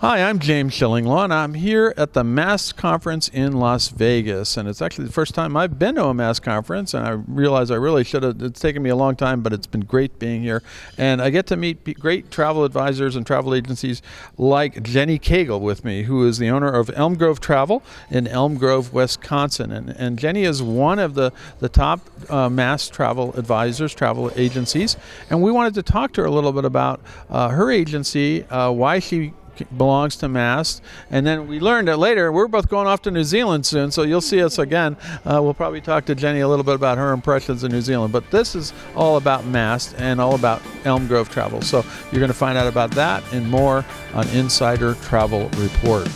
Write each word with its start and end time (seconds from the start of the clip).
Hi, 0.00 0.22
I'm 0.22 0.38
James 0.38 0.72
Shillinglaw, 0.72 1.24
and 1.24 1.34
I'm 1.34 1.52
here 1.52 1.92
at 1.98 2.14
the 2.14 2.24
MAST 2.24 2.78
conference 2.78 3.28
in 3.28 3.52
Las 3.52 3.88
Vegas. 3.88 4.56
And 4.56 4.66
it's 4.66 4.80
actually 4.80 5.04
the 5.04 5.12
first 5.12 5.34
time 5.34 5.58
I've 5.58 5.78
been 5.78 5.96
to 5.96 6.06
a 6.06 6.14
MAST 6.14 6.42
conference, 6.42 6.94
and 6.94 7.06
I 7.06 7.10
realize 7.10 7.70
I 7.70 7.74
really 7.74 8.02
should 8.02 8.22
have. 8.22 8.40
It's 8.40 8.58
taken 8.58 8.82
me 8.82 8.88
a 8.88 8.96
long 8.96 9.14
time, 9.14 9.42
but 9.42 9.52
it's 9.52 9.66
been 9.66 9.82
great 9.82 10.18
being 10.18 10.40
here. 10.40 10.62
And 10.96 11.20
I 11.20 11.28
get 11.28 11.46
to 11.48 11.56
meet 11.58 11.84
great 12.00 12.30
travel 12.30 12.64
advisors 12.64 13.14
and 13.14 13.26
travel 13.26 13.54
agencies 13.54 14.00
like 14.38 14.82
Jenny 14.82 15.18
Cagle 15.18 15.60
with 15.60 15.84
me, 15.84 16.04
who 16.04 16.26
is 16.26 16.38
the 16.38 16.48
owner 16.48 16.72
of 16.72 16.90
Elm 16.94 17.16
Grove 17.16 17.38
Travel 17.38 17.82
in 18.08 18.26
Elm 18.26 18.56
Grove, 18.56 18.94
Wisconsin. 18.94 19.70
And, 19.70 19.90
and 19.90 20.18
Jenny 20.18 20.44
is 20.44 20.62
one 20.62 20.98
of 20.98 21.12
the, 21.12 21.30
the 21.58 21.68
top 21.68 22.00
uh, 22.30 22.48
MAST 22.48 22.94
travel 22.94 23.34
advisors, 23.34 23.94
travel 23.94 24.32
agencies. 24.34 24.96
And 25.28 25.42
we 25.42 25.52
wanted 25.52 25.74
to 25.74 25.82
talk 25.82 26.14
to 26.14 26.22
her 26.22 26.26
a 26.26 26.30
little 26.30 26.52
bit 26.52 26.64
about 26.64 27.02
uh, 27.28 27.50
her 27.50 27.70
agency, 27.70 28.44
uh, 28.44 28.70
why 28.70 28.98
she 28.98 29.34
belongs 29.76 30.16
to 30.16 30.28
MAST. 30.28 30.82
And 31.10 31.26
then 31.26 31.46
we 31.46 31.60
learned 31.60 31.88
that 31.88 31.98
later 31.98 32.30
we're 32.32 32.48
both 32.48 32.68
going 32.68 32.86
off 32.86 33.02
to 33.02 33.10
New 33.10 33.24
Zealand 33.24 33.66
soon, 33.66 33.90
so 33.90 34.02
you'll 34.02 34.20
see 34.20 34.42
us 34.42 34.58
again. 34.58 34.96
Uh, 35.24 35.40
we'll 35.42 35.54
probably 35.54 35.80
talk 35.80 36.04
to 36.06 36.14
Jenny 36.14 36.40
a 36.40 36.48
little 36.48 36.64
bit 36.64 36.74
about 36.74 36.98
her 36.98 37.12
impressions 37.12 37.62
of 37.62 37.72
New 37.72 37.80
Zealand. 37.80 38.12
But 38.12 38.30
this 38.30 38.54
is 38.54 38.72
all 38.94 39.16
about 39.16 39.44
MAST 39.44 39.94
and 39.98 40.20
all 40.20 40.34
about 40.34 40.62
Elm 40.84 41.06
Grove 41.06 41.28
travel. 41.28 41.62
So 41.62 41.84
you're 42.10 42.20
going 42.20 42.28
to 42.28 42.34
find 42.34 42.56
out 42.56 42.66
about 42.66 42.90
that 42.92 43.22
and 43.32 43.48
more 43.50 43.84
on 44.14 44.28
Insider 44.28 44.94
Travel 44.94 45.48
Report. 45.56 46.08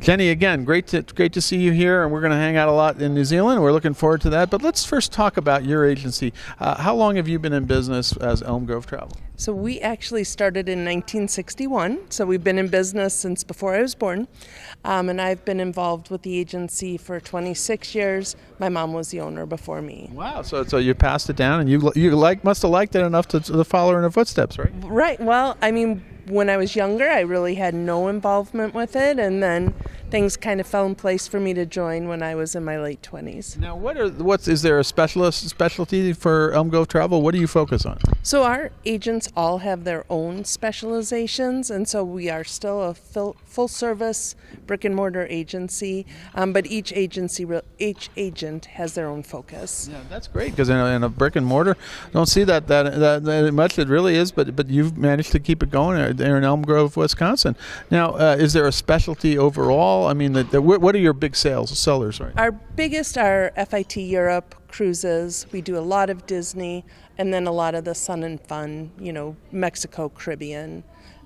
Jenny, 0.00 0.30
again, 0.30 0.64
great 0.64 0.86
to 0.88 1.02
great 1.02 1.34
to 1.34 1.42
see 1.42 1.58
you 1.58 1.72
here, 1.72 2.02
and 2.02 2.10
we're 2.10 2.22
going 2.22 2.30
to 2.30 2.36
hang 2.36 2.56
out 2.56 2.68
a 2.68 2.72
lot 2.72 3.02
in 3.02 3.12
New 3.12 3.24
Zealand. 3.24 3.62
We're 3.62 3.70
looking 3.72 3.92
forward 3.92 4.22
to 4.22 4.30
that. 4.30 4.48
But 4.48 4.62
let's 4.62 4.82
first 4.82 5.12
talk 5.12 5.36
about 5.36 5.64
your 5.64 5.84
agency. 5.86 6.32
Uh, 6.58 6.80
how 6.80 6.94
long 6.94 7.16
have 7.16 7.28
you 7.28 7.38
been 7.38 7.52
in 7.52 7.66
business 7.66 8.16
as 8.16 8.42
Elm 8.42 8.64
Grove 8.64 8.86
Travel? 8.86 9.14
So 9.36 9.52
we 9.52 9.78
actually 9.80 10.24
started 10.24 10.70
in 10.70 10.78
1961. 10.78 12.10
So 12.10 12.24
we've 12.24 12.42
been 12.42 12.58
in 12.58 12.68
business 12.68 13.12
since 13.12 13.44
before 13.44 13.74
I 13.74 13.82
was 13.82 13.94
born, 13.94 14.26
um, 14.86 15.10
and 15.10 15.20
I've 15.20 15.44
been 15.44 15.60
involved 15.60 16.08
with 16.08 16.22
the 16.22 16.38
agency 16.38 16.96
for 16.96 17.20
26 17.20 17.94
years. 17.94 18.36
My 18.58 18.70
mom 18.70 18.94
was 18.94 19.10
the 19.10 19.20
owner 19.20 19.44
before 19.44 19.82
me. 19.82 20.08
Wow! 20.14 20.40
So 20.40 20.64
so 20.64 20.78
you 20.78 20.94
passed 20.94 21.28
it 21.28 21.36
down, 21.36 21.60
and 21.60 21.68
you 21.68 21.92
you 21.94 22.16
like 22.16 22.42
must 22.42 22.62
have 22.62 22.70
liked 22.70 22.94
it 22.94 23.04
enough 23.04 23.28
to, 23.28 23.40
to 23.40 23.64
follow 23.64 23.94
in 23.96 24.02
her 24.02 24.10
footsteps, 24.10 24.58
right? 24.58 24.72
Right. 24.82 25.20
Well, 25.20 25.58
I 25.60 25.70
mean, 25.72 26.02
when 26.26 26.50
I 26.50 26.56
was 26.56 26.76
younger, 26.76 27.08
I 27.08 27.20
really 27.20 27.54
had 27.54 27.74
no 27.74 28.08
involvement 28.08 28.74
with 28.74 28.96
it, 28.96 29.18
and 29.18 29.42
then 29.42 29.74
things 30.10 30.36
kind 30.36 30.60
of 30.60 30.66
fell 30.66 30.86
in 30.86 30.94
place 30.94 31.28
for 31.28 31.38
me 31.40 31.54
to 31.54 31.64
join 31.64 32.08
when 32.08 32.22
I 32.22 32.34
was 32.34 32.54
in 32.54 32.64
my 32.64 32.80
late 32.80 33.02
20s. 33.02 33.58
Now, 33.58 33.76
what 33.76 33.96
are 33.96 34.08
what's 34.08 34.48
is 34.48 34.62
there 34.62 34.78
a 34.78 34.84
specialist 34.84 35.48
specialty 35.48 36.12
for 36.12 36.52
Elm 36.52 36.68
Grove 36.68 36.88
Travel? 36.88 37.22
What 37.22 37.34
do 37.34 37.40
you 37.40 37.46
focus 37.46 37.86
on? 37.86 37.98
So 38.22 38.44
our 38.44 38.70
agents 38.84 39.30
all 39.34 39.58
have 39.58 39.84
their 39.84 40.04
own 40.10 40.44
specializations, 40.44 41.70
and 41.70 41.88
so 41.88 42.04
we 42.04 42.28
are 42.28 42.44
still 42.44 42.82
a 42.82 42.94
full, 42.94 43.36
service 43.66 44.36
brick 44.66 44.84
and 44.84 44.94
mortar 44.94 45.26
agency, 45.30 46.04
um, 46.34 46.52
but 46.52 46.66
each 46.66 46.92
agency 46.92 47.46
each 47.78 48.10
agent 48.16 48.66
has 48.66 48.94
their 48.94 49.06
own 49.06 49.22
focus. 49.22 49.88
Yeah, 49.90 50.00
that's 50.10 50.28
great 50.28 50.50
because 50.50 50.68
in, 50.68 50.76
in, 50.76 51.02
a 51.02 51.08
brick 51.08 51.34
and 51.36 51.46
mortar, 51.46 51.78
don't 52.12 52.26
see 52.26 52.44
that, 52.44 52.68
that 52.68 52.98
that, 53.00 53.24
that 53.24 53.54
much. 53.54 53.78
It 53.78 53.88
really 53.88 54.16
is, 54.16 54.32
but 54.32 54.54
but 54.54 54.68
you've 54.68 54.98
managed 54.98 55.32
to 55.32 55.40
keep 55.40 55.62
it 55.62 55.70
going 55.70 56.16
there 56.16 56.36
in 56.36 56.44
Elm 56.44 56.62
Grove, 56.62 56.98
Wisconsin. 56.98 57.56
Now, 57.90 58.10
uh, 58.12 58.36
is 58.38 58.52
there 58.52 58.66
a 58.66 58.72
specialty 58.72 59.38
overall? 59.38 60.06
I 60.06 60.12
mean, 60.12 60.34
the, 60.34 60.44
the, 60.44 60.60
what 60.60 60.94
are 60.94 60.98
your 60.98 61.14
big 61.14 61.34
sales 61.34 61.76
sellers 61.78 62.20
right? 62.20 62.32
Our 62.36 62.52
biggest 62.80 63.18
are 63.18 63.52
FIT 63.68 63.98
Europe 63.98 64.54
cruises. 64.68 65.44
We 65.52 65.60
do 65.60 65.76
a 65.76 65.84
lot 65.84 66.08
of 66.08 66.24
Disney, 66.24 66.82
and 67.18 67.30
then 67.30 67.46
a 67.46 67.52
lot 67.52 67.74
of 67.74 67.84
the 67.84 67.94
Sun 67.94 68.22
and 68.22 68.40
Fun. 68.40 68.90
You 68.98 69.12
know, 69.12 69.36
Mexico, 69.52 70.08
Caribbean. 70.08 70.82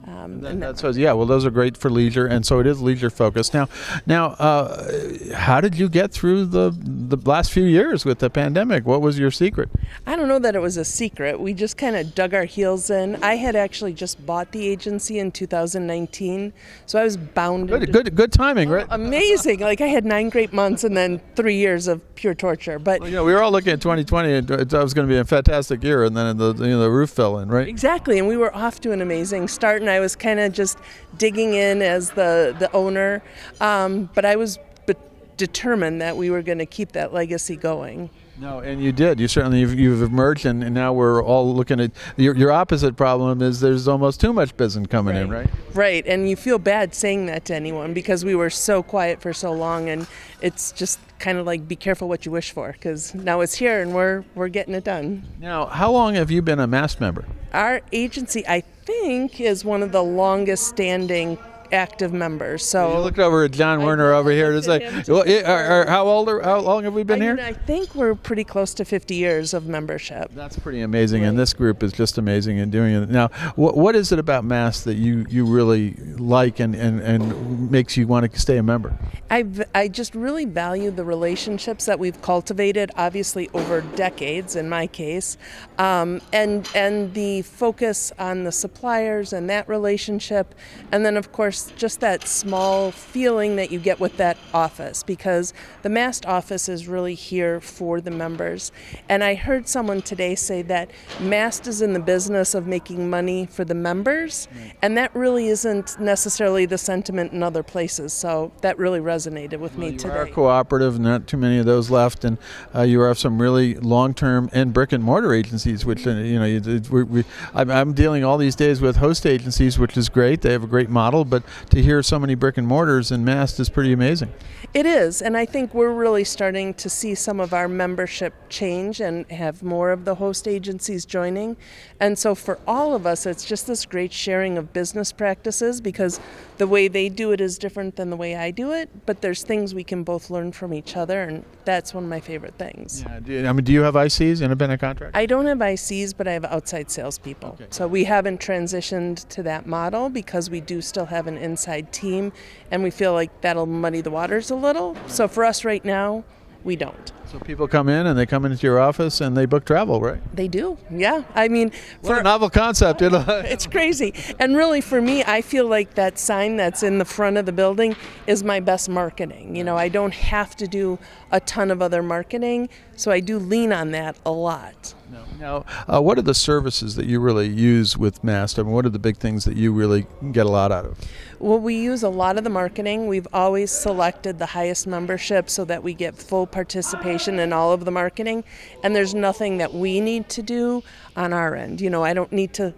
Um, 0.07 0.41
that, 0.41 0.61
that 0.61 0.79
says, 0.79 0.99
yeah, 0.99 1.13
well, 1.13 1.27
those 1.27 1.47
are 1.47 1.51
great 1.51 1.79
for 1.79 1.89
leisure, 1.89 2.27
and 2.27 2.45
so 2.45 2.59
it 2.59 2.67
is 2.67 2.83
leisure 2.83 3.09
focused. 3.09 3.55
Now, 3.55 3.69
now, 4.07 4.27
uh, 4.33 5.35
how 5.35 5.63
did 5.63 5.77
you 5.77 5.89
get 5.89 6.13
through 6.13 6.47
the 6.47 6.77
the 6.79 7.17
last 7.25 7.53
few 7.53 7.65
years 7.65 8.05
with 8.05 8.19
the 8.19 8.29
pandemic? 8.29 8.85
What 8.85 9.01
was 9.01 9.19
your 9.19 9.31
secret? 9.31 9.71
I 10.07 10.17
don't 10.17 10.29
know 10.29 10.39
that 10.39 10.55
it 10.55 10.59
was 10.59 10.77
a 10.77 10.85
secret. 10.85 11.41
We 11.41 11.55
just 11.55 11.79
kind 11.79 11.97
of 11.97 12.15
dug 12.15 12.35
our 12.35 12.45
heels 12.45 12.91
in. 12.91 13.17
I 13.23 13.37
had 13.37 13.57
actually 13.57 13.95
just 13.95 14.25
bought 14.27 14.53
the 14.53 14.67
agency 14.67 15.19
in 15.19 15.33
2019, 15.33 16.53
so 16.85 17.01
I 17.01 17.05
was 17.05 17.17
bound. 17.17 17.69
Good, 17.69 17.91
good, 17.91 18.15
good 18.15 18.33
timing, 18.33 18.69
right? 18.69 18.87
Oh, 18.91 18.97
amazing! 18.97 19.61
like 19.61 19.81
I 19.81 19.87
had 19.87 20.05
nine 20.05 20.29
great 20.29 20.53
months 20.53 20.85
and 20.85 20.95
then 20.95 21.21
three 21.35 21.57
years 21.57 21.89
of 21.89 22.03
pure 22.15 22.35
torture. 22.35 22.79
But 22.79 23.01
well, 23.01 23.09
you 23.09 23.17
know, 23.17 23.25
we 23.25 23.33
were 23.33 23.43
all 23.43 23.53
looking 23.53 23.73
at 23.73 23.81
2020, 23.81 24.33
and 24.33 24.51
it 24.51 24.73
was 24.73 24.93
going 24.93 25.09
to 25.09 25.13
be 25.13 25.19
a 25.19 25.25
fantastic 25.25 25.83
year, 25.83 26.05
and 26.05 26.15
then 26.15 26.37
the 26.37 26.55
you 26.55 26.71
know 26.71 26.81
the 26.81 26.91
roof 26.91 27.11
fell 27.11 27.39
in, 27.39 27.49
right? 27.49 27.67
Exactly, 27.67 28.19
and 28.19 28.29
we 28.29 28.37
were 28.37 28.55
off 28.55 28.81
to 28.83 28.93
an 28.93 29.01
amazing 29.01 29.49
start, 29.49 29.81
and 29.81 29.91
I 29.91 29.94
was 30.01 30.17
kind 30.17 30.41
of 30.41 30.53
just 30.53 30.79
digging 31.17 31.55
in 31.55 31.83
as 31.83 32.11
the 32.11 32.55
the 32.59 32.71
owner, 32.73 33.23
um, 33.61 34.11
but 34.15 34.25
I 34.25 34.37
was 34.37 34.59
be- 34.87 34.95
determined 35.37 36.01
that 36.01 36.17
we 36.17 36.31
were 36.31 36.43
going 36.43 36.59
to 36.59 36.67
keep 36.67 36.93
that 36.93 37.13
legacy 37.13 37.57
going. 37.57 38.11
No, 38.37 38.59
and 38.59 38.83
you 38.83 38.91
did. 38.91 39.21
You 39.21 39.29
certainly 39.29 39.61
you've, 39.61 39.79
you've 39.79 40.03
emerged, 40.03 40.45
and, 40.45 40.65
and, 40.65 40.75
now 40.75 40.93
we're 40.93 41.23
all 41.23 41.55
looking 41.55 41.79
at 41.79 41.93
your, 42.17 42.37
your 42.37 42.51
opposite 42.51 42.97
problem 42.97 43.41
is 43.43 43.61
there's 43.61 43.87
almost 43.87 44.21
too 44.21 44.33
much 44.33 44.57
business 44.57 44.89
coming 44.89 45.15
right. 45.15 45.23
in, 45.23 45.31
right? 45.31 45.51
Right, 45.73 46.05
and 46.07 46.29
you 46.29 46.35
feel 46.35 46.59
bad 46.59 46.95
saying 46.97 47.27
that 47.27 47.45
to 47.47 47.55
anyone 47.55 47.95
because 47.95 48.25
we 48.25 48.35
were 48.35 48.51
so 48.51 48.83
quiet 48.83 49.21
for 49.21 49.33
so 49.33 49.53
long, 49.53 49.89
and 49.89 50.09
it's 50.41 50.73
just 50.73 50.99
kind 51.21 51.39
of 51.39 51.47
like 51.47 51.69
be 51.69 51.77
careful 51.77 52.09
what 52.09 52.27
you 52.27 52.33
wish 52.33 52.51
for 52.51 52.73
because 52.73 53.15
now 53.15 53.41
it's 53.41 53.55
here 53.55 53.81
and 53.81 53.95
we're 53.95 54.25
we're 54.35 54.49
getting 54.49 54.75
it 54.75 54.85
done. 54.85 55.25
Now, 55.39 55.67
how 55.67 55.93
long 55.93 56.15
have 56.17 56.31
you 56.31 56.43
been 56.43 56.59
a 56.59 56.67
MAST 56.67 57.01
member? 57.01 57.25
Our 57.53 57.83
agency, 57.93 58.47
I 58.49 58.65
think, 58.85 59.41
is 59.41 59.65
one 59.65 59.83
of 59.83 59.93
the 59.93 60.03
longest 60.03 60.67
standing 60.67 61.39
active 61.75 62.13
members. 62.13 62.65
So 62.65 62.95
you 62.95 62.99
looked 63.01 63.19
over 63.19 63.45
at 63.45 63.51
John 63.51 63.83
Werner 63.83 64.13
over 64.13 64.31
here 64.31 64.53
to 64.53 64.63
say, 64.63 65.03
well, 65.09 65.25
are, 65.47 65.87
how 65.87 66.07
old 66.07 66.29
are, 66.29 66.41
how 66.41 66.61
long 66.61 66.85
have 66.85 66.95
we 66.95 67.03
been 67.03 67.21
I 67.21 67.25
here? 67.25 67.35
Mean, 67.35 67.45
I 67.45 67.53
think 67.53 67.95
we're 67.95 68.15
pretty 68.15 68.45
close 68.45 68.73
to 68.75 68.85
50 68.85 69.15
years 69.15 69.53
of 69.53 69.67
membership. 69.67 70.31
That's 70.35 70.59
pretty 70.59 70.81
amazing, 70.81 71.23
right. 71.23 71.29
and 71.29 71.39
this 71.39 71.53
group 71.53 71.83
is 71.83 71.93
just 71.93 72.17
amazing 72.17 72.59
in 72.59 72.71
doing 72.71 72.95
it. 72.95 73.11
Now, 73.11 73.29
what, 73.57 73.77
what 73.77 73.95
is 73.97 74.13
it 74.13 74.19
about 74.19 74.45
MAST 74.45 74.85
that 74.85 74.95
you, 74.95 75.27
you 75.29 75.45
really 75.45 75.95
like 76.17 76.61
and, 76.61 76.75
and, 76.75 77.01
and 77.01 77.71
makes 77.71 77.97
you 77.97 78.07
want 78.07 78.31
to 78.31 78.41
stay 78.41 78.57
a 78.57 78.63
member? 78.63 78.97
I, 79.31 79.47
I 79.75 79.89
just 79.89 80.15
really 80.15 80.45
value 80.45 80.91
the 80.91 81.05
relationships 81.05 81.87
that 81.87 81.99
we've 81.99 82.21
cultivated, 82.23 82.93
obviously 82.97 83.51
over 83.53 83.81
decades 83.81 84.55
in 84.55 84.69
my 84.69 84.87
case, 84.87 85.37
um, 85.79 86.21
and 86.33 86.69
and 86.75 87.15
the 87.15 87.43
focus 87.43 88.13
on 88.19 88.45
the 88.45 88.53
suppliers 88.53 89.33
and 89.33 89.51
that 89.51 89.69
relationship, 89.69 90.55
and 90.93 91.05
then 91.05 91.17
of 91.17 91.33
course 91.33 91.64
just 91.73 92.01
that 92.01 92.27
small 92.27 92.91
feeling 92.91 93.57
that 93.57 93.71
you 93.71 93.79
get 93.79 94.01
with 94.01 94.17
that 94.17 94.37
office 94.53 95.03
because 95.03 95.53
the 95.83 95.89
MAST 95.89 96.27
office 96.27 96.69
is 96.69 96.89
really 96.89 97.15
here 97.15 97.61
for 97.61 98.01
the 98.01 98.11
members. 98.11 98.73
And 99.09 99.23
I 99.23 99.35
heard 99.35 99.69
someone 99.69 100.03
today 100.03 100.35
say 100.35 100.63
that 100.63 100.91
MAST 101.21 101.67
is 101.67 101.83
in 101.83 101.93
the 101.93 102.01
business 102.01 102.55
of 102.55 102.67
making 102.67 103.09
money 103.11 103.47
for 103.47 103.65
the 103.65 103.75
members, 103.75 104.49
and 104.83 104.97
that 104.97 105.15
really 105.15 105.49
isn't 105.49 105.99
necessarily 106.01 106.67
the 106.67 106.79
sentiment 106.79 107.33
in 107.33 107.43
other 107.43 107.63
places. 107.63 108.13
So 108.13 108.53
that 108.61 108.79
really 108.79 109.01
resonated 109.01 109.59
with 109.59 109.73
well, 109.73 109.87
me 109.87 109.93
you 109.93 109.99
today. 109.99 110.15
You 110.15 110.21
are 110.21 110.27
cooperative, 110.27 110.99
not 110.99 111.27
too 111.27 111.37
many 111.37 111.59
of 111.59 111.67
those 111.67 111.91
left, 111.91 112.25
and 112.25 112.39
uh, 112.75 112.83
you 112.83 113.01
have 113.01 113.19
some 113.19 113.41
really 113.41 113.75
long-term 113.75 114.51
and 114.53 114.73
brick 114.73 114.93
and 114.93 115.03
mortar 115.03 115.33
agencies, 115.33 115.85
which 115.85 116.07
uh, 116.07 116.11
you 116.11 116.39
know, 116.39 116.81
we, 116.91 117.03
we, 117.03 117.25
I'm 117.55 117.93
dealing 117.93 118.25
all 118.25 118.39
these 118.39 118.57
days 118.57 118.81
with 118.81 118.97
host 118.97 119.27
agencies, 119.27 119.79
which 119.79 119.97
is 119.97 120.09
great. 120.09 120.41
They 120.41 120.53
have 120.53 120.65
a 120.65 120.69
great 120.69 120.91
model, 120.91 121.25
but 121.25 121.43
to 121.71 121.83
hear 121.83 122.03
so 122.03 122.19
many 122.19 122.35
brick 122.35 122.57
and 122.57 122.67
mortars 122.67 123.11
in 123.11 123.25
MAST 123.25 123.61
is 123.61 123.69
pretty 123.69 123.93
amazing. 123.93 124.33
It 124.73 124.87
is, 124.87 125.23
and 125.23 125.37
I 125.37 125.47
think 125.47 125.73
we're 125.73 125.93
really 125.93 126.25
starting 126.25 126.75
to 126.75 126.89
see 126.89 127.15
some 127.15 127.39
of 127.39 127.55
our 127.55 127.69
membership 127.69 128.35
change 128.49 129.01
and 129.01 129.31
have 129.31 129.63
more 129.63 129.91
of 129.91 130.05
the 130.05 130.17
host 130.17 130.49
agencies 130.49 131.05
joining. 131.05 131.57
And 132.01 132.19
so 132.19 132.35
for 132.35 132.59
all 132.67 132.95
of 132.95 133.07
us, 133.07 133.27
it's 133.27 133.45
just 133.45 133.67
this 133.67 133.87
great 133.87 134.13
sharing 134.13 134.59
of 134.59 134.73
business 134.73 135.13
practices 135.13 135.81
because 135.81 136.21
the 136.59 136.67
way 136.67 136.89
they 136.89 137.09
do 137.09 137.33
it 137.33 137.41
is 137.41 137.59
different 137.59 137.97
than 137.97 138.11
the 138.11 138.17
way 138.17 138.37
I 138.37 138.51
do 138.51 138.73
it, 138.73 138.89
but 139.07 139.21
there's 139.21 139.43
things 139.43 139.75
we 139.75 139.85
can 139.85 140.05
both 140.05 140.31
learn 140.31 140.53
from 140.53 140.73
each 140.73 140.97
other, 140.97 141.23
and 141.23 141.45
that's 141.65 141.93
one 141.95 142.05
of 142.05 142.11
my 142.11 142.21
favorite 142.21 142.55
things. 142.59 143.05
Yeah, 143.27 143.49
I 143.49 143.53
mean, 143.53 143.65
do 143.65 143.73
you 143.73 143.83
have 143.83 143.95
ICs, 143.95 144.43
independent 144.43 144.81
contractors? 144.81 145.19
I 145.19 145.27
don't 145.27 145.47
have 145.47 145.59
ICs, 145.59 146.15
but 146.17 146.29
I 146.29 146.33
have 146.33 146.45
outside 146.45 146.91
salespeople. 146.91 147.51
Okay. 147.61 147.67
So 147.71 147.89
we 147.89 148.05
haven't 148.05 148.41
transitioned 148.41 149.27
to 149.29 149.43
that 149.45 149.67
model 149.67 150.09
because 150.09 150.51
we 150.51 150.61
do 150.61 150.81
still 150.81 151.07
have 151.07 151.27
an 151.27 151.34
inside 151.37 151.93
team, 151.93 152.33
and 152.71 152.83
we 152.83 152.91
feel 152.91 153.13
like 153.13 153.41
that'll 153.41 153.67
muddy 153.67 154.01
the 154.01 154.11
waters 154.11 154.51
a 154.51 154.55
little. 154.55 154.97
So 155.07 155.29
for 155.29 155.45
us 155.45 155.65
right 155.65 155.85
now, 155.85 156.25
we 156.63 156.77
don't. 156.77 157.13
So 157.27 157.39
people 157.41 157.67
come 157.67 157.89
in 157.89 158.07
and 158.07 158.19
they 158.19 158.27
come 158.27 158.45
into 158.45 158.67
your 158.67 158.79
office 158.79 159.21
and 159.21 159.37
they 159.37 159.47
book 159.47 159.65
travel, 159.65 160.01
right? 160.01 160.21
They 160.35 160.47
do, 160.47 160.79
yeah. 160.91 161.25
I 161.35 161.49
mean, 161.49 161.73
What 162.03 162.19
a 162.19 162.23
novel 162.23 162.51
concept, 162.51 163.01
you 163.01 163.11
know. 163.11 163.25
it's 163.29 163.67
crazy. 163.67 164.15
And 164.39 164.57
really, 164.57 164.81
for 164.81 165.01
me, 165.01 165.25
I 165.25 165.41
feel 165.41 165.67
like 165.67 165.95
that 165.95 166.19
sign 166.19 166.57
that's 166.57 166.83
in 166.83 166.99
the 166.99 167.05
front 167.05 167.37
of 167.37 167.47
the 167.47 167.53
building 167.53 167.97
is 168.27 168.45
my 168.45 168.61
best 168.61 168.89
marketing. 168.89 169.57
You 169.57 169.65
know, 169.65 169.77
I 169.77 169.89
don't 169.89 170.15
have 170.15 170.55
to 170.57 170.69
do 170.69 170.99
a 171.33 171.41
ton 171.41 171.71
of 171.71 171.83
other 171.83 172.03
marketing, 172.03 172.69
so 172.95 173.11
I 173.11 173.21
do 173.21 173.39
lean 173.39 173.73
on 173.73 173.91
that 173.91 174.17
a 174.25 174.31
lot. 174.31 174.95
Now, 175.39 175.65
uh, 175.93 176.01
what 176.01 176.19
are 176.19 176.23
the 176.23 176.35
services 176.35 176.97
that 176.97 177.07
you 177.07 177.21
really 177.21 177.49
use 177.49 177.97
with 177.97 178.23
MAST? 178.25 178.59
I 178.59 178.63
mean, 178.63 178.73
what 178.73 178.87
are 178.87 178.91
the 178.91 178.99
big 178.99 179.17
things 179.17 179.45
that 179.45 179.57
you 179.57 179.73
really 179.73 180.07
get 180.33 180.47
a 180.47 180.49
lot 180.49 180.73
out 180.73 180.87
of? 180.87 180.99
Well, 181.39 181.59
we 181.59 181.77
use 181.77 182.03
a 182.03 182.09
lot 182.09 182.39
of 182.39 182.45
the 182.45 182.51
marketing. 182.51 183.07
We've 183.07 183.29
always 183.33 183.71
selected 183.71 184.39
the 184.39 184.47
highest 184.47 184.87
membership 184.87 185.51
so 185.51 185.65
that 185.67 185.83
we 185.83 185.93
get 185.93 186.17
full 186.17 186.47
participation 186.47 187.24
in 187.29 187.53
all 187.53 187.73
of 187.73 187.85
the 187.85 187.91
marketing. 187.91 188.45
And 188.83 188.95
there's 188.95 189.15
nothing 189.15 189.59
that 189.59 189.75
we 189.75 190.01
need 190.01 190.29
to 190.31 190.43
do 190.43 190.83
on 191.17 191.33
our 191.33 191.55
end. 191.55 191.81
You 191.81 191.91
know, 191.91 192.05
I 192.05 192.15
don't 192.15 192.33
need 192.33 192.53
to 192.55 192.75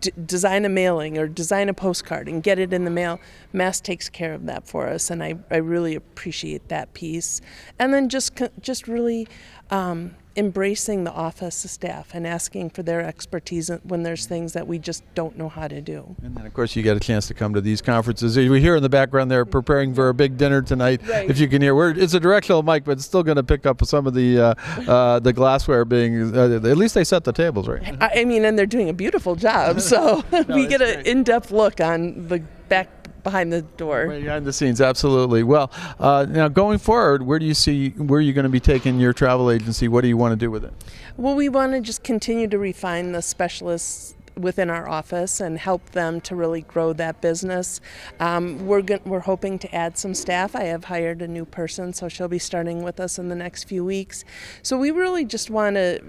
d- 0.00 0.12
design 0.24 0.64
a 0.64 0.68
mailing 0.68 1.18
or 1.18 1.26
design 1.26 1.68
a 1.68 1.74
postcard 1.74 2.28
and 2.28 2.42
get 2.42 2.58
it 2.58 2.72
in 2.72 2.84
the 2.84 2.90
mail. 2.90 3.20
MAST 3.52 3.84
takes 3.84 4.08
care 4.08 4.32
of 4.32 4.46
that 4.46 4.66
for 4.66 4.88
us, 4.88 5.10
and 5.10 5.22
I, 5.22 5.34
I 5.50 5.56
really 5.56 5.94
appreciate 5.94 6.68
that 6.68 6.94
piece. 6.94 7.40
And 7.78 7.92
then 7.92 8.08
just 8.08 8.32
just 8.60 8.86
really 8.88 9.28
um, 9.70 10.14
embracing 10.36 11.04
the 11.04 11.12
office 11.12 11.56
staff 11.56 12.10
and 12.14 12.26
asking 12.26 12.70
for 12.70 12.82
their 12.82 13.00
expertise 13.00 13.70
when 13.84 14.02
there's 14.02 14.26
things 14.26 14.52
that 14.52 14.66
we 14.66 14.78
just 14.78 15.02
don't 15.14 15.36
know 15.38 15.48
how 15.48 15.66
to 15.66 15.80
do. 15.80 16.14
And 16.22 16.36
then, 16.36 16.46
of 16.46 16.52
course, 16.52 16.76
you 16.76 16.82
get 16.82 16.96
a 16.96 17.00
chance 17.00 17.26
to 17.28 17.34
come 17.34 17.54
to 17.54 17.60
these 17.60 17.80
conferences. 17.80 18.36
We 18.36 18.60
hear 18.60 18.76
in 18.76 18.82
the 18.82 18.88
background 18.88 19.30
they're 19.30 19.44
preparing 19.44 19.94
for 19.94 20.08
a 20.08 20.14
big 20.14 20.36
dinner 20.36 20.62
tonight. 20.62 21.00
Right. 21.08 21.28
If 21.30 21.38
you 21.38 21.48
can 21.48 21.62
hear, 21.62 21.74
We're, 21.74 21.90
it's 21.90 22.14
a 22.14 22.20
directional 22.20 22.62
mic, 22.62 22.84
but 22.84 22.92
it's 22.92 23.04
still 23.04 23.22
going 23.22 23.36
to 23.36 23.42
pick 23.42 23.66
up 23.66 23.84
some 23.84 24.06
of 24.06 24.14
the 24.14 24.38
uh, 24.38 24.54
uh, 24.90 25.18
the 25.20 25.32
glassware 25.32 25.84
being. 25.84 26.36
Uh, 26.36 26.56
at 26.56 26.76
least 26.76 26.94
they 26.94 27.04
set 27.04 27.24
the 27.24 27.32
tables 27.32 27.68
right. 27.68 27.96
I, 28.00 28.20
I 28.20 28.24
mean, 28.24 28.44
and 28.44 28.58
they're 28.58 28.66
doing 28.66 28.88
a 28.88 28.94
beautiful 28.94 29.34
job. 29.36 29.80
So 29.86 30.24
we 30.48 30.66
get 30.66 30.82
an 30.82 31.06
in-depth 31.06 31.52
look 31.52 31.80
on 31.80 32.26
the 32.26 32.40
back 32.68 32.95
behind 33.26 33.52
the 33.52 33.62
door. 33.62 34.06
Behind 34.06 34.46
the 34.46 34.52
scenes, 34.52 34.80
absolutely. 34.80 35.42
Well, 35.42 35.72
uh, 35.98 36.26
now 36.28 36.46
going 36.46 36.78
forward, 36.78 37.22
where 37.22 37.40
do 37.40 37.44
you 37.44 37.54
see 37.54 37.90
where 37.90 38.18
are 38.18 38.22
you 38.22 38.32
going 38.32 38.44
to 38.44 38.48
be 38.48 38.60
taking 38.60 39.00
your 39.00 39.12
travel 39.12 39.50
agency? 39.50 39.88
What 39.88 40.02
do 40.02 40.08
you 40.08 40.16
want 40.16 40.30
to 40.32 40.36
do 40.36 40.48
with 40.48 40.64
it? 40.64 40.72
Well, 41.16 41.34
we 41.34 41.48
want 41.48 41.72
to 41.72 41.80
just 41.80 42.04
continue 42.04 42.46
to 42.46 42.58
refine 42.58 43.10
the 43.10 43.22
specialists 43.22 44.14
within 44.36 44.70
our 44.70 44.88
office 44.88 45.40
and 45.40 45.58
help 45.58 45.90
them 45.90 46.20
to 46.20 46.36
really 46.36 46.60
grow 46.60 46.92
that 46.92 47.20
business. 47.20 47.80
Um, 48.20 48.64
we're 48.66 48.82
go- 48.82 49.00
we're 49.04 49.20
hoping 49.20 49.58
to 49.60 49.74
add 49.74 49.98
some 49.98 50.14
staff. 50.14 50.54
I 50.54 50.64
have 50.64 50.84
hired 50.84 51.20
a 51.20 51.26
new 51.26 51.46
person, 51.46 51.92
so 51.92 52.08
she'll 52.08 52.28
be 52.28 52.38
starting 52.38 52.84
with 52.84 53.00
us 53.00 53.18
in 53.18 53.28
the 53.28 53.34
next 53.34 53.64
few 53.64 53.84
weeks. 53.84 54.24
So 54.62 54.78
we 54.78 54.92
really 54.92 55.24
just 55.24 55.50
want 55.50 55.74
to 55.76 56.00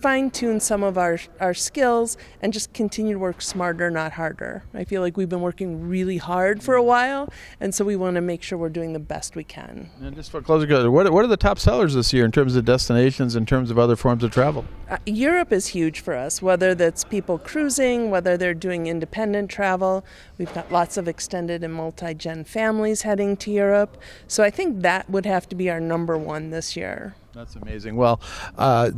fine 0.00 0.30
tune 0.30 0.60
some 0.60 0.82
of 0.82 0.98
our, 0.98 1.18
our 1.40 1.54
skills 1.54 2.16
and 2.42 2.52
just 2.52 2.72
continue 2.72 3.14
to 3.14 3.18
work 3.18 3.42
smarter, 3.42 3.90
not 3.90 4.12
harder. 4.12 4.64
I 4.74 4.84
feel 4.84 5.02
like 5.02 5.16
we've 5.16 5.28
been 5.28 5.40
working 5.40 5.88
really 5.88 6.18
hard 6.18 6.62
for 6.62 6.74
a 6.74 6.82
while, 6.82 7.32
and 7.60 7.74
so 7.74 7.84
we 7.84 7.96
want 7.96 8.16
to 8.16 8.20
make 8.20 8.42
sure 8.42 8.58
we're 8.58 8.68
doing 8.68 8.92
the 8.92 8.98
best 8.98 9.36
we 9.36 9.44
can. 9.44 9.90
And 10.00 10.14
just 10.14 10.30
for 10.30 10.42
closing, 10.42 10.70
what 10.92 11.12
what 11.12 11.24
are 11.24 11.28
the 11.28 11.36
top 11.36 11.58
sellers 11.58 11.94
this 11.94 12.12
year 12.12 12.24
in 12.24 12.32
terms 12.32 12.56
of 12.56 12.64
destinations, 12.64 13.36
in 13.36 13.46
terms 13.46 13.70
of 13.70 13.78
other 13.78 13.96
forms 13.96 14.22
of 14.22 14.30
travel? 14.30 14.64
Uh, 14.88 14.98
Europe 15.06 15.52
is 15.52 15.68
huge 15.68 16.00
for 16.00 16.14
us, 16.14 16.40
whether 16.40 16.74
that's 16.74 17.02
people 17.02 17.38
cruising, 17.38 18.10
whether 18.10 18.36
they're 18.36 18.54
doing 18.54 18.86
independent 18.86 19.50
travel. 19.50 20.04
We've 20.38 20.52
got 20.54 20.70
lots 20.70 20.96
of 20.96 21.08
extended 21.08 21.64
and 21.64 21.74
multi 21.74 22.14
gen 22.14 22.44
families 22.44 23.02
heading 23.02 23.36
to 23.38 23.50
Europe. 23.50 23.96
So 24.28 24.44
I 24.44 24.50
think 24.50 24.82
that 24.82 25.10
would 25.10 25.26
have 25.26 25.48
to 25.48 25.56
be 25.56 25.70
our 25.70 25.80
number 25.80 26.16
one 26.16 26.50
this 26.50 26.76
year. 26.76 27.14
That's 27.36 27.54
amazing. 27.54 27.96
Well, 27.96 28.18
uh, 28.56 28.92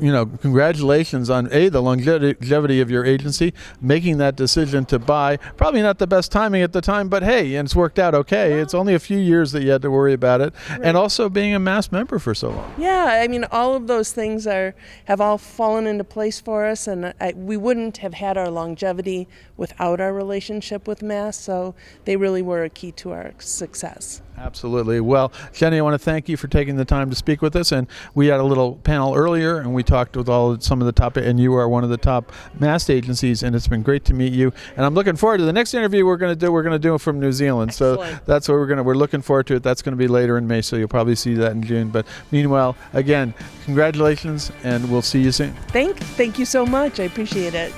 you 0.00 0.10
know, 0.10 0.26
congratulations 0.26 1.30
on 1.30 1.48
a 1.52 1.68
the 1.68 1.80
longevity 1.80 2.80
of 2.80 2.90
your 2.90 3.04
agency, 3.04 3.54
making 3.80 4.18
that 4.18 4.34
decision 4.34 4.84
to 4.86 4.98
buy. 4.98 5.36
Probably 5.56 5.80
not 5.80 6.00
the 6.00 6.08
best 6.08 6.32
timing 6.32 6.62
at 6.62 6.72
the 6.72 6.80
time, 6.80 7.08
but 7.08 7.22
hey, 7.22 7.54
and 7.54 7.66
it's 7.66 7.76
worked 7.76 8.00
out 8.00 8.12
okay. 8.12 8.54
It's 8.54 8.74
only 8.74 8.92
a 8.92 8.98
few 8.98 9.18
years 9.18 9.52
that 9.52 9.62
you 9.62 9.70
had 9.70 9.82
to 9.82 9.90
worry 9.90 10.14
about 10.14 10.40
it, 10.40 10.52
and 10.82 10.96
also 10.96 11.28
being 11.28 11.54
a 11.54 11.60
MAST 11.60 11.92
member 11.92 12.18
for 12.18 12.34
so 12.34 12.50
long. 12.50 12.74
Yeah, 12.76 13.04
I 13.22 13.28
mean, 13.28 13.44
all 13.52 13.76
of 13.76 13.86
those 13.86 14.10
things 14.10 14.44
are 14.48 14.74
have 15.04 15.20
all 15.20 15.38
fallen 15.38 15.86
into 15.86 16.02
place 16.02 16.40
for 16.40 16.66
us, 16.66 16.88
and 16.88 17.14
I, 17.20 17.34
we 17.36 17.56
wouldn't 17.56 17.98
have 17.98 18.14
had 18.14 18.36
our 18.36 18.50
longevity 18.50 19.28
without 19.56 20.00
our 20.00 20.12
relationship 20.12 20.88
with 20.88 21.02
MAST. 21.02 21.40
So 21.40 21.76
they 22.04 22.16
really 22.16 22.42
were 22.42 22.64
a 22.64 22.68
key 22.68 22.90
to 22.92 23.12
our 23.12 23.32
success. 23.38 24.22
Absolutely. 24.38 25.00
Well, 25.00 25.32
Jenny, 25.52 25.78
I 25.78 25.80
want 25.82 25.94
to 25.94 25.98
thank 25.98 26.28
you 26.28 26.36
for 26.36 26.46
taking 26.46 26.76
the 26.76 26.84
time 26.84 27.10
to 27.10 27.16
speak 27.16 27.27
with 27.36 27.54
us. 27.54 27.72
And 27.72 27.86
we 28.14 28.26
had 28.28 28.40
a 28.40 28.44
little 28.44 28.76
panel 28.76 29.14
earlier, 29.14 29.58
and 29.58 29.74
we 29.74 29.82
talked 29.82 30.16
with 30.16 30.28
all 30.28 30.58
some 30.60 30.80
of 30.80 30.86
the 30.86 30.92
top, 30.92 31.16
and 31.16 31.38
you 31.38 31.54
are 31.54 31.68
one 31.68 31.84
of 31.84 31.90
the 31.90 31.96
top 31.96 32.32
MAST 32.58 32.90
agencies, 32.90 33.42
and 33.42 33.54
it's 33.54 33.68
been 33.68 33.82
great 33.82 34.04
to 34.06 34.14
meet 34.14 34.32
you. 34.32 34.52
And 34.76 34.84
I'm 34.86 34.94
looking 34.94 35.16
forward 35.16 35.38
to 35.38 35.44
the 35.44 35.52
next 35.52 35.74
interview 35.74 36.06
we're 36.06 36.16
going 36.16 36.32
to 36.32 36.46
do. 36.46 36.50
We're 36.50 36.62
going 36.62 36.72
to 36.72 36.78
do 36.78 36.94
it 36.94 37.00
from 37.00 37.20
New 37.20 37.32
Zealand, 37.32 37.70
Excellent. 37.70 38.10
so 38.10 38.20
that's 38.24 38.48
what 38.48 38.54
we're 38.54 38.66
going 38.66 38.78
to. 38.78 38.82
We're 38.82 38.94
looking 38.94 39.22
forward 39.22 39.46
to 39.48 39.56
it. 39.56 39.62
That's 39.62 39.82
going 39.82 39.92
to 39.92 39.98
be 39.98 40.08
later 40.08 40.38
in 40.38 40.46
May, 40.46 40.62
so 40.62 40.76
you'll 40.76 40.88
probably 40.88 41.14
see 41.14 41.34
that 41.34 41.52
in 41.52 41.62
June. 41.62 41.90
But 41.90 42.06
meanwhile, 42.32 42.76
again, 42.94 43.34
congratulations, 43.64 44.50
and 44.64 44.90
we'll 44.90 45.02
see 45.02 45.22
you 45.22 45.32
soon. 45.32 45.52
Thank, 45.68 45.98
thank 45.98 46.38
you 46.38 46.44
so 46.44 46.64
much. 46.64 47.00
I 47.00 47.04
appreciate 47.04 47.54
it. 47.54 47.72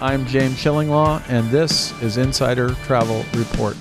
I'm 0.00 0.26
James 0.26 0.56
Shillinglaw, 0.56 1.22
and 1.30 1.48
this 1.50 1.92
is 2.02 2.18
Insider 2.18 2.74
Travel 2.84 3.24
Report. 3.34 3.76